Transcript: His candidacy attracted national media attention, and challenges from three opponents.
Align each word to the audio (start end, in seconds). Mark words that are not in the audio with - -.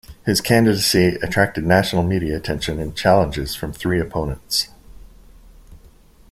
His 0.25 0.41
candidacy 0.41 1.19
attracted 1.21 1.63
national 1.63 2.01
media 2.01 2.35
attention, 2.35 2.79
and 2.79 2.97
challenges 2.97 3.53
from 3.55 3.71
three 3.71 3.99
opponents. 3.99 4.69